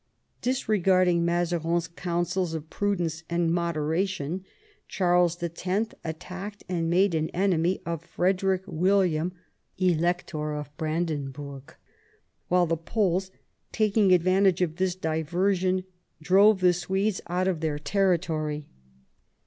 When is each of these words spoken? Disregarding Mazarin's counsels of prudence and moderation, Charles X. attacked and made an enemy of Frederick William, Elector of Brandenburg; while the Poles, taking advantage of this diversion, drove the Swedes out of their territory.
Disregarding 0.41 1.23
Mazarin's 1.23 1.87
counsels 1.87 2.55
of 2.55 2.71
prudence 2.71 3.23
and 3.29 3.53
moderation, 3.53 4.43
Charles 4.87 5.37
X. 5.43 5.63
attacked 6.03 6.63
and 6.67 6.89
made 6.89 7.13
an 7.13 7.29
enemy 7.35 7.79
of 7.85 8.01
Frederick 8.03 8.63
William, 8.65 9.31
Elector 9.77 10.53
of 10.55 10.75
Brandenburg; 10.75 11.75
while 12.47 12.65
the 12.65 12.77
Poles, 12.77 13.29
taking 13.71 14.11
advantage 14.11 14.63
of 14.63 14.77
this 14.77 14.95
diversion, 14.95 15.83
drove 16.19 16.61
the 16.61 16.73
Swedes 16.73 17.21
out 17.27 17.47
of 17.47 17.59
their 17.59 17.77
territory. 17.77 18.65